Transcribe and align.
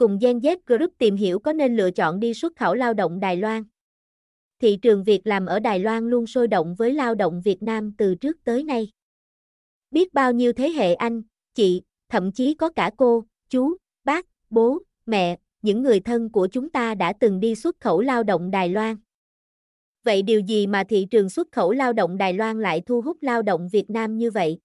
Cùng 0.00 0.18
Gen 0.20 0.38
Z 0.38 0.56
Group 0.66 0.90
tìm 0.98 1.16
hiểu 1.16 1.38
có 1.38 1.52
nên 1.52 1.76
lựa 1.76 1.90
chọn 1.90 2.20
đi 2.20 2.34
xuất 2.34 2.56
khẩu 2.56 2.74
lao 2.74 2.94
động 2.94 3.20
Đài 3.20 3.36
Loan. 3.36 3.64
Thị 4.60 4.78
trường 4.82 5.04
việc 5.04 5.26
làm 5.26 5.46
ở 5.46 5.60
Đài 5.60 5.78
Loan 5.78 6.10
luôn 6.10 6.26
sôi 6.26 6.48
động 6.48 6.74
với 6.74 6.92
lao 6.92 7.14
động 7.14 7.40
Việt 7.44 7.62
Nam 7.62 7.92
từ 7.98 8.14
trước 8.14 8.36
tới 8.44 8.64
nay. 8.64 8.90
Biết 9.90 10.14
bao 10.14 10.32
nhiêu 10.32 10.52
thế 10.52 10.70
hệ 10.70 10.94
anh, 10.94 11.22
chị, 11.54 11.82
thậm 12.08 12.32
chí 12.32 12.54
có 12.54 12.70
cả 12.70 12.90
cô, 12.96 13.24
chú, 13.48 13.76
bác, 14.04 14.26
bố, 14.50 14.78
mẹ, 15.06 15.38
những 15.62 15.82
người 15.82 16.00
thân 16.00 16.32
của 16.32 16.48
chúng 16.52 16.70
ta 16.70 16.94
đã 16.94 17.12
từng 17.12 17.40
đi 17.40 17.54
xuất 17.54 17.80
khẩu 17.80 18.00
lao 18.00 18.22
động 18.22 18.50
Đài 18.50 18.68
Loan. 18.68 18.96
Vậy 20.04 20.22
điều 20.22 20.40
gì 20.40 20.66
mà 20.66 20.84
thị 20.84 21.06
trường 21.10 21.30
xuất 21.30 21.52
khẩu 21.52 21.72
lao 21.72 21.92
động 21.92 22.18
Đài 22.18 22.32
Loan 22.32 22.60
lại 22.60 22.82
thu 22.86 23.00
hút 23.00 23.16
lao 23.20 23.42
động 23.42 23.68
Việt 23.68 23.90
Nam 23.90 24.18
như 24.18 24.30
vậy? 24.30 24.58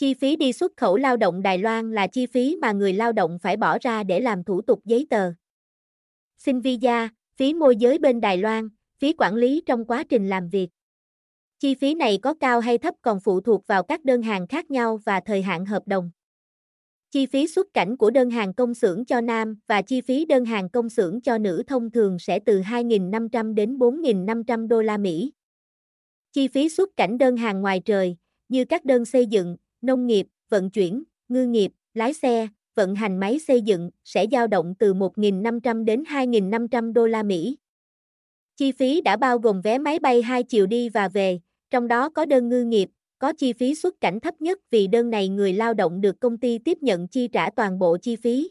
Chi 0.00 0.14
phí 0.14 0.36
đi 0.36 0.52
xuất 0.52 0.72
khẩu 0.76 0.96
lao 0.96 1.16
động 1.16 1.42
Đài 1.42 1.58
Loan 1.58 1.92
là 1.92 2.06
chi 2.06 2.26
phí 2.26 2.56
mà 2.62 2.72
người 2.72 2.92
lao 2.92 3.12
động 3.12 3.38
phải 3.42 3.56
bỏ 3.56 3.78
ra 3.80 4.02
để 4.02 4.20
làm 4.20 4.44
thủ 4.44 4.62
tục 4.62 4.80
giấy 4.84 5.06
tờ. 5.10 5.32
Xin 6.38 6.60
visa, 6.60 7.08
phí 7.36 7.54
môi 7.54 7.76
giới 7.76 7.98
bên 7.98 8.20
Đài 8.20 8.38
Loan, 8.38 8.68
phí 8.98 9.12
quản 9.18 9.34
lý 9.34 9.62
trong 9.66 9.84
quá 9.84 10.04
trình 10.08 10.28
làm 10.28 10.48
việc. 10.48 10.68
Chi 11.58 11.74
phí 11.74 11.94
này 11.94 12.18
có 12.22 12.34
cao 12.34 12.60
hay 12.60 12.78
thấp 12.78 12.94
còn 13.02 13.20
phụ 13.20 13.40
thuộc 13.40 13.66
vào 13.66 13.82
các 13.82 14.04
đơn 14.04 14.22
hàng 14.22 14.46
khác 14.46 14.70
nhau 14.70 15.00
và 15.04 15.20
thời 15.20 15.42
hạn 15.42 15.66
hợp 15.66 15.82
đồng. 15.86 16.10
Chi 17.10 17.26
phí 17.26 17.46
xuất 17.46 17.74
cảnh 17.74 17.96
của 17.96 18.10
đơn 18.10 18.30
hàng 18.30 18.54
công 18.54 18.74
xưởng 18.74 19.04
cho 19.04 19.20
nam 19.20 19.58
và 19.66 19.82
chi 19.82 20.00
phí 20.00 20.24
đơn 20.24 20.44
hàng 20.44 20.70
công 20.70 20.88
xưởng 20.88 21.20
cho 21.20 21.38
nữ 21.38 21.62
thông 21.66 21.90
thường 21.90 22.18
sẽ 22.18 22.38
từ 22.38 22.60
2.500 22.60 23.54
đến 23.54 23.78
4.500 23.78 24.68
đô 24.68 24.82
la 24.82 24.96
Mỹ. 24.96 25.32
Chi 26.32 26.48
phí 26.48 26.68
xuất 26.68 26.96
cảnh 26.96 27.18
đơn 27.18 27.36
hàng 27.36 27.60
ngoài 27.60 27.80
trời, 27.84 28.16
như 28.48 28.64
các 28.64 28.84
đơn 28.84 29.04
xây 29.04 29.26
dựng, 29.26 29.56
nông 29.82 30.06
nghiệp, 30.06 30.26
vận 30.48 30.70
chuyển, 30.70 31.02
ngư 31.28 31.46
nghiệp, 31.46 31.72
lái 31.94 32.12
xe, 32.12 32.48
vận 32.74 32.94
hành 32.94 33.20
máy 33.20 33.38
xây 33.38 33.62
dựng 33.62 33.90
sẽ 34.04 34.26
dao 34.32 34.46
động 34.46 34.74
từ 34.78 34.94
1.500 34.94 35.84
đến 35.84 36.02
2.500 36.02 36.92
đô 36.92 37.06
la 37.06 37.22
Mỹ. 37.22 37.56
Chi 38.56 38.72
phí 38.72 39.00
đã 39.00 39.16
bao 39.16 39.38
gồm 39.38 39.60
vé 39.60 39.78
máy 39.78 39.98
bay 39.98 40.22
hai 40.22 40.42
chiều 40.42 40.66
đi 40.66 40.88
và 40.88 41.08
về, 41.08 41.40
trong 41.70 41.88
đó 41.88 42.08
có 42.08 42.24
đơn 42.24 42.48
ngư 42.48 42.64
nghiệp, 42.64 42.88
có 43.18 43.32
chi 43.32 43.52
phí 43.52 43.74
xuất 43.74 44.00
cảnh 44.00 44.20
thấp 44.20 44.40
nhất 44.40 44.58
vì 44.70 44.86
đơn 44.86 45.10
này 45.10 45.28
người 45.28 45.52
lao 45.52 45.74
động 45.74 46.00
được 46.00 46.20
công 46.20 46.38
ty 46.38 46.58
tiếp 46.58 46.78
nhận 46.80 47.08
chi 47.08 47.28
trả 47.28 47.50
toàn 47.50 47.78
bộ 47.78 47.96
chi 48.02 48.16
phí. 48.16 48.50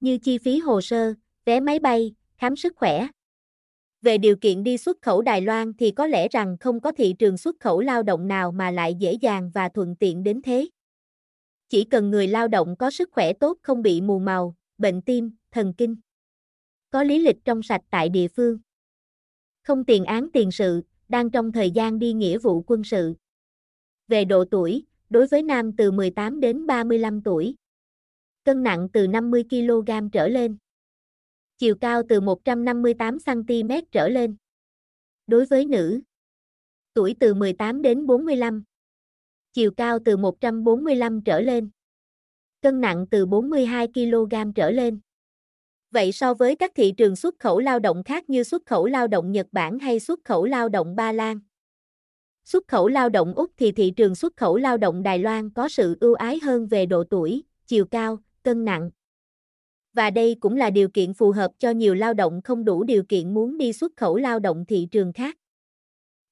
Như 0.00 0.18
chi 0.18 0.38
phí 0.38 0.58
hồ 0.58 0.80
sơ, 0.80 1.14
vé 1.44 1.60
máy 1.60 1.78
bay, 1.78 2.14
khám 2.38 2.56
sức 2.56 2.72
khỏe. 2.76 3.06
Về 4.06 4.18
điều 4.18 4.36
kiện 4.36 4.62
đi 4.62 4.78
xuất 4.78 5.02
khẩu 5.02 5.22
Đài 5.22 5.40
Loan 5.40 5.72
thì 5.74 5.90
có 5.90 6.06
lẽ 6.06 6.28
rằng 6.28 6.56
không 6.60 6.80
có 6.80 6.92
thị 6.92 7.14
trường 7.18 7.36
xuất 7.36 7.56
khẩu 7.60 7.80
lao 7.80 8.02
động 8.02 8.28
nào 8.28 8.52
mà 8.52 8.70
lại 8.70 8.94
dễ 8.94 9.12
dàng 9.12 9.50
và 9.54 9.68
thuận 9.68 9.96
tiện 9.96 10.22
đến 10.22 10.42
thế. 10.42 10.68
Chỉ 11.68 11.84
cần 11.84 12.10
người 12.10 12.26
lao 12.26 12.48
động 12.48 12.76
có 12.78 12.90
sức 12.90 13.08
khỏe 13.12 13.32
tốt 13.32 13.58
không 13.62 13.82
bị 13.82 14.00
mù 14.00 14.18
màu, 14.18 14.54
bệnh 14.78 15.02
tim, 15.02 15.30
thần 15.50 15.72
kinh. 15.78 15.96
Có 16.90 17.02
lý 17.02 17.18
lịch 17.18 17.36
trong 17.44 17.62
sạch 17.62 17.80
tại 17.90 18.08
địa 18.08 18.28
phương. 18.28 18.58
Không 19.62 19.84
tiền 19.84 20.04
án 20.04 20.28
tiền 20.32 20.50
sự, 20.50 20.82
đang 21.08 21.30
trong 21.30 21.52
thời 21.52 21.70
gian 21.70 21.98
đi 21.98 22.12
nghĩa 22.12 22.38
vụ 22.38 22.64
quân 22.66 22.84
sự. 22.84 23.14
Về 24.08 24.24
độ 24.24 24.44
tuổi, 24.50 24.84
đối 25.10 25.26
với 25.26 25.42
nam 25.42 25.76
từ 25.76 25.90
18 25.90 26.40
đến 26.40 26.66
35 26.66 27.22
tuổi. 27.22 27.54
Cân 28.44 28.62
nặng 28.62 28.88
từ 28.92 29.06
50 29.06 29.44
kg 29.50 30.10
trở 30.12 30.28
lên. 30.28 30.56
Chiều 31.58 31.74
cao 31.80 32.02
từ 32.08 32.20
158 32.20 33.18
cm 33.26 33.70
trở 33.92 34.08
lên. 34.08 34.36
Đối 35.26 35.46
với 35.46 35.64
nữ, 35.64 36.00
tuổi 36.94 37.16
từ 37.20 37.34
18 37.34 37.82
đến 37.82 38.06
45. 38.06 38.64
Chiều 39.52 39.70
cao 39.76 39.98
từ 40.04 40.16
145 40.16 41.20
trở 41.24 41.40
lên. 41.40 41.70
Cân 42.62 42.80
nặng 42.80 43.06
từ 43.10 43.26
42 43.26 43.88
kg 43.94 44.52
trở 44.54 44.70
lên. 44.70 45.00
Vậy 45.90 46.12
so 46.12 46.34
với 46.34 46.56
các 46.56 46.72
thị 46.74 46.92
trường 46.96 47.16
xuất 47.16 47.34
khẩu 47.38 47.60
lao 47.60 47.78
động 47.78 48.04
khác 48.04 48.30
như 48.30 48.42
xuất 48.42 48.66
khẩu 48.66 48.86
lao 48.86 49.06
động 49.06 49.32
Nhật 49.32 49.46
Bản 49.52 49.78
hay 49.78 50.00
xuất 50.00 50.20
khẩu 50.24 50.44
lao 50.44 50.68
động 50.68 50.96
Ba 50.96 51.12
Lan, 51.12 51.40
Xuất 52.46 52.68
khẩu 52.68 52.88
lao 52.88 53.08
động 53.08 53.34
Úc 53.34 53.52
thì 53.56 53.72
thị 53.72 53.90
trường 53.90 54.14
xuất 54.14 54.36
khẩu 54.36 54.56
lao 54.56 54.76
động 54.76 55.02
Đài 55.02 55.18
Loan 55.18 55.50
có 55.50 55.68
sự 55.68 55.96
ưu 56.00 56.14
ái 56.14 56.38
hơn 56.42 56.66
về 56.66 56.86
độ 56.86 57.04
tuổi, 57.04 57.42
chiều 57.66 57.84
cao, 57.84 58.18
cân 58.42 58.64
nặng. 58.64 58.90
Và 59.96 60.10
đây 60.10 60.36
cũng 60.40 60.56
là 60.56 60.70
điều 60.70 60.88
kiện 60.88 61.14
phù 61.14 61.30
hợp 61.30 61.50
cho 61.58 61.70
nhiều 61.70 61.94
lao 61.94 62.14
động 62.14 62.40
không 62.44 62.64
đủ 62.64 62.84
điều 62.84 63.02
kiện 63.02 63.34
muốn 63.34 63.58
đi 63.58 63.72
xuất 63.72 63.92
khẩu 63.96 64.16
lao 64.16 64.38
động 64.38 64.64
thị 64.68 64.88
trường 64.90 65.12
khác. 65.12 65.36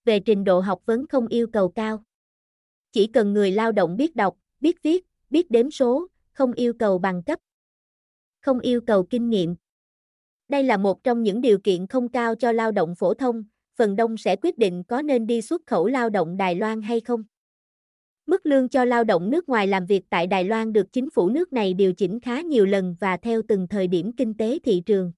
Về 0.05 0.21
trình 0.21 0.45
độ 0.45 0.61
học 0.61 0.83
vấn 0.87 1.07
không 1.07 1.27
yêu 1.27 1.47
cầu 1.53 1.69
cao. 1.69 2.05
Chỉ 2.93 3.07
cần 3.07 3.33
người 3.33 3.51
lao 3.51 3.73
động 3.73 3.97
biết 3.97 4.17
đọc, 4.17 4.37
biết 4.61 4.83
viết, 4.83 5.05
biết 5.31 5.51
đếm 5.51 5.71
số, 5.71 6.07
không 6.33 6.53
yêu 6.53 6.73
cầu 6.79 6.99
bằng 6.99 7.23
cấp. 7.23 7.39
Không 8.41 8.61
yêu 8.61 8.81
cầu 8.81 9.07
kinh 9.11 9.31
nghiệm. 9.31 9.57
Đây 10.49 10.63
là 10.63 10.77
một 10.77 11.05
trong 11.05 11.23
những 11.23 11.41
điều 11.41 11.59
kiện 11.59 11.87
không 11.87 12.09
cao 12.09 12.35
cho 12.35 12.53
lao 12.53 12.73
động 12.73 12.95
phổ 12.95 13.15
thông, 13.15 13.45
phần 13.77 13.97
đông 13.97 14.17
sẽ 14.17 14.37
quyết 14.37 14.59
định 14.59 14.85
có 14.85 15.03
nên 15.03 15.27
đi 15.27 15.43
xuất 15.43 15.63
khẩu 15.67 15.87
lao 15.87 16.11
động 16.11 16.37
Đài 16.37 16.55
Loan 16.55 16.83
hay 16.83 17.01
không. 17.01 17.25
Mức 18.27 18.47
lương 18.47 18.69
cho 18.69 18.85
lao 18.85 19.05
động 19.05 19.31
nước 19.31 19.49
ngoài 19.49 19.67
làm 19.67 19.87
việc 19.87 20.03
tại 20.11 20.27
Đài 20.27 20.45
Loan 20.45 20.73
được 20.73 20.93
chính 20.93 21.11
phủ 21.11 21.29
nước 21.29 21.53
này 21.53 21.75
điều 21.75 21.93
chỉnh 21.93 22.21
khá 22.21 22.41
nhiều 22.41 22.67
lần 22.67 22.97
và 23.01 23.17
theo 23.17 23.43
từng 23.49 23.69
thời 23.69 23.87
điểm 23.87 24.13
kinh 24.13 24.35
tế 24.35 24.59
thị 24.65 24.83
trường. 24.87 25.13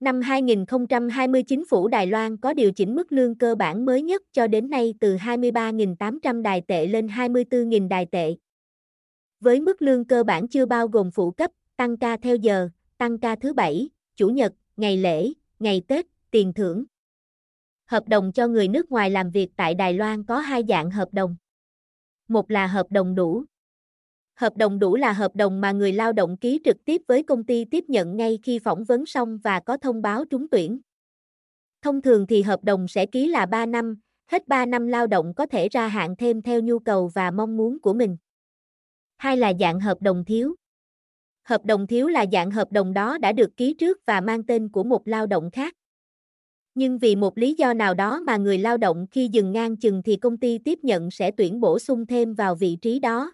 Năm 0.00 0.20
2020 0.20 1.42
chính 1.42 1.64
phủ 1.64 1.88
Đài 1.88 2.06
Loan 2.06 2.36
có 2.36 2.54
điều 2.54 2.72
chỉnh 2.72 2.94
mức 2.94 3.12
lương 3.12 3.34
cơ 3.34 3.54
bản 3.54 3.84
mới 3.84 4.02
nhất 4.02 4.22
cho 4.32 4.46
đến 4.46 4.70
nay 4.70 4.94
từ 5.00 5.16
23.800 5.16 6.42
đài 6.42 6.60
tệ 6.60 6.86
lên 6.86 7.06
24.000 7.06 7.88
đài 7.88 8.06
tệ. 8.06 8.36
Với 9.40 9.60
mức 9.60 9.82
lương 9.82 10.04
cơ 10.04 10.24
bản 10.24 10.48
chưa 10.48 10.66
bao 10.66 10.88
gồm 10.88 11.10
phụ 11.10 11.30
cấp, 11.30 11.50
tăng 11.76 11.96
ca 11.96 12.16
theo 12.16 12.36
giờ, 12.36 12.68
tăng 12.98 13.18
ca 13.18 13.36
thứ 13.36 13.52
bảy, 13.52 13.88
chủ 14.16 14.28
nhật, 14.28 14.52
ngày 14.76 14.96
lễ, 14.96 15.32
ngày 15.58 15.82
Tết, 15.88 16.06
tiền 16.30 16.52
thưởng. 16.52 16.84
Hợp 17.86 18.08
đồng 18.08 18.32
cho 18.32 18.48
người 18.48 18.68
nước 18.68 18.90
ngoài 18.90 19.10
làm 19.10 19.30
việc 19.30 19.50
tại 19.56 19.74
Đài 19.74 19.94
Loan 19.94 20.24
có 20.24 20.38
hai 20.38 20.62
dạng 20.68 20.90
hợp 20.90 21.08
đồng. 21.12 21.36
Một 22.28 22.50
là 22.50 22.66
hợp 22.66 22.86
đồng 22.90 23.14
đủ. 23.14 23.44
Hợp 24.34 24.56
đồng 24.56 24.78
đủ 24.78 24.96
là 24.96 25.12
hợp 25.12 25.36
đồng 25.36 25.60
mà 25.60 25.72
người 25.72 25.92
lao 25.92 26.12
động 26.12 26.36
ký 26.36 26.60
trực 26.64 26.76
tiếp 26.84 27.02
với 27.06 27.22
công 27.22 27.44
ty 27.44 27.64
tiếp 27.64 27.84
nhận 27.88 28.16
ngay 28.16 28.38
khi 28.42 28.58
phỏng 28.58 28.84
vấn 28.84 29.06
xong 29.06 29.38
và 29.38 29.60
có 29.60 29.76
thông 29.76 30.02
báo 30.02 30.24
trúng 30.24 30.48
tuyển. 30.48 30.80
Thông 31.82 32.02
thường 32.02 32.26
thì 32.26 32.42
hợp 32.42 32.64
đồng 32.64 32.88
sẽ 32.88 33.06
ký 33.06 33.28
là 33.28 33.46
3 33.46 33.66
năm, 33.66 34.00
hết 34.30 34.48
3 34.48 34.66
năm 34.66 34.86
lao 34.86 35.06
động 35.06 35.34
có 35.36 35.46
thể 35.46 35.68
ra 35.68 35.88
hạn 35.88 36.16
thêm 36.16 36.42
theo 36.42 36.60
nhu 36.60 36.78
cầu 36.78 37.10
và 37.14 37.30
mong 37.30 37.56
muốn 37.56 37.80
của 37.80 37.92
mình. 37.92 38.16
Hai 39.16 39.36
là 39.36 39.52
dạng 39.60 39.80
hợp 39.80 40.02
đồng 40.02 40.24
thiếu. 40.24 40.56
Hợp 41.44 41.64
đồng 41.64 41.86
thiếu 41.86 42.08
là 42.08 42.26
dạng 42.32 42.50
hợp 42.50 42.72
đồng 42.72 42.92
đó 42.92 43.18
đã 43.18 43.32
được 43.32 43.56
ký 43.56 43.74
trước 43.74 43.98
và 44.06 44.20
mang 44.20 44.46
tên 44.46 44.68
của 44.68 44.84
một 44.84 45.08
lao 45.08 45.26
động 45.26 45.50
khác 45.50 45.74
nhưng 46.78 46.98
vì 46.98 47.16
một 47.16 47.38
lý 47.38 47.54
do 47.54 47.74
nào 47.74 47.94
đó 47.94 48.20
mà 48.26 48.36
người 48.36 48.58
lao 48.58 48.76
động 48.76 49.06
khi 49.10 49.28
dừng 49.32 49.52
ngang 49.52 49.76
chừng 49.76 50.02
thì 50.02 50.16
công 50.16 50.36
ty 50.36 50.58
tiếp 50.58 50.78
nhận 50.82 51.10
sẽ 51.10 51.30
tuyển 51.30 51.60
bổ 51.60 51.78
sung 51.78 52.06
thêm 52.06 52.34
vào 52.34 52.54
vị 52.54 52.76
trí 52.82 52.98
đó. 52.98 53.32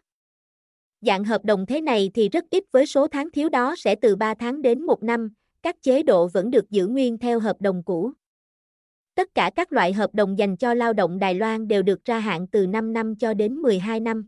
Dạng 1.01 1.25
hợp 1.25 1.45
đồng 1.45 1.67
thế 1.67 1.81
này 1.81 2.11
thì 2.15 2.29
rất 2.29 2.45
ít 2.51 2.65
với 2.73 2.87
số 2.87 3.09
tháng 3.09 3.31
thiếu 3.31 3.49
đó 3.49 3.75
sẽ 3.79 3.95
từ 3.95 4.17
3 4.17 4.35
tháng 4.35 4.63
đến 4.63 4.87
1 4.87 5.03
năm, 5.03 5.31
các 5.63 5.77
chế 5.83 6.03
độ 6.03 6.29
vẫn 6.29 6.51
được 6.51 6.71
giữ 6.71 6.87
nguyên 6.87 7.19
theo 7.19 7.41
hợp 7.41 7.61
đồng 7.61 7.83
cũ. 7.83 8.13
Tất 9.15 9.35
cả 9.35 9.51
các 9.57 9.73
loại 9.73 9.93
hợp 9.93 10.15
đồng 10.15 10.39
dành 10.39 10.57
cho 10.57 10.75
lao 10.75 10.93
động 10.93 11.19
Đài 11.19 11.35
Loan 11.35 11.69
đều 11.69 11.83
được 11.83 12.05
ra 12.05 12.19
hạn 12.19 12.47
từ 12.49 12.67
5 12.67 12.93
năm 12.93 13.17
cho 13.17 13.35
đến 13.35 13.55
12 13.55 14.01
năm. 14.01 14.27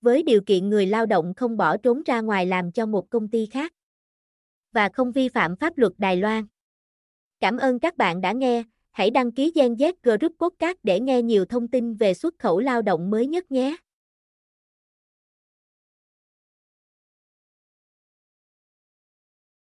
Với 0.00 0.22
điều 0.22 0.40
kiện 0.46 0.68
người 0.68 0.86
lao 0.86 1.06
động 1.06 1.34
không 1.36 1.56
bỏ 1.56 1.76
trốn 1.76 2.02
ra 2.06 2.20
ngoài 2.20 2.46
làm 2.46 2.72
cho 2.72 2.86
một 2.86 3.10
công 3.10 3.28
ty 3.28 3.46
khác 3.46 3.72
và 4.72 4.88
không 4.88 5.12
vi 5.12 5.28
phạm 5.28 5.56
pháp 5.56 5.78
luật 5.78 5.92
Đài 5.98 6.16
Loan. 6.16 6.46
Cảm 7.40 7.56
ơn 7.56 7.78
các 7.78 7.96
bạn 7.96 8.20
đã 8.20 8.32
nghe, 8.32 8.62
hãy 8.90 9.10
đăng 9.10 9.32
ký 9.32 9.52
Gen 9.54 9.74
Z 9.74 9.92
Group 10.02 10.32
Podcast 10.38 10.76
để 10.82 11.00
nghe 11.00 11.22
nhiều 11.22 11.44
thông 11.44 11.68
tin 11.68 11.94
về 11.94 12.14
xuất 12.14 12.34
khẩu 12.38 12.60
lao 12.60 12.82
động 12.82 13.10
mới 13.10 13.26
nhất 13.26 13.50
nhé. 13.50 13.76